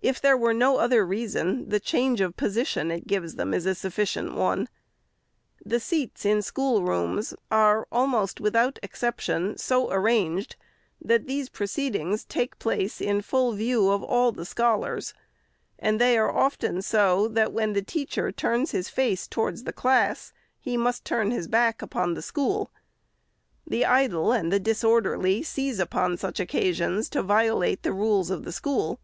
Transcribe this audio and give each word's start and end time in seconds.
If 0.00 0.18
there 0.18 0.34
were 0.34 0.54
no 0.54 0.78
other 0.78 1.04
reason, 1.04 1.68
the 1.68 1.78
change 1.78 2.22
of 2.22 2.38
position 2.38 2.90
it 2.90 3.06
gives 3.06 3.34
them 3.34 3.52
is 3.52 3.66
a 3.66 3.74
sufficient 3.74 4.34
one. 4.34 4.66
The 5.62 5.78
seats 5.78 6.24
in 6.24 6.40
schoolrooms 6.40 7.34
are, 7.50 7.86
almost 7.92 8.40
without 8.40 8.78
exception, 8.82 9.58
so 9.58 9.90
arranged, 9.92 10.56
that 11.04 11.26
these 11.26 11.50
proceedings 11.50 12.24
take 12.24 12.58
place 12.58 12.98
in 12.98 13.20
full 13.20 13.52
view 13.52 13.90
of 13.90 14.02
all 14.02 14.32
the 14.32 14.46
scholars; 14.46 15.12
and 15.78 16.00
they 16.00 16.16
are 16.16 16.32
often 16.34 16.80
so, 16.80 17.28
that 17.28 17.52
when 17.52 17.74
the 17.74 17.82
teacher 17.82 18.32
turns 18.32 18.70
his 18.70 18.88
face 18.88 19.28
towards 19.28 19.64
the 19.64 19.72
class, 19.74 20.32
he 20.60 20.78
must 20.78 21.04
turn 21.04 21.30
his 21.30 21.46
back 21.46 21.82
ON 21.82 21.88
SCHOOLHOUSES. 21.90 22.30
463 22.32 22.70
upon 22.70 23.68
the 23.68 23.78
school. 23.78 23.78
The 23.78 23.84
idle 23.84 24.32
and 24.32 24.64
disorderly 24.64 25.42
seize 25.42 25.78
upon 25.78 26.16
such 26.16 26.40
occasions 26.40 27.10
to 27.10 27.22
violate 27.22 27.82
the 27.82 27.92
rules 27.92 28.30
of 28.30 28.44
the 28.44 28.52
school. 28.52 28.98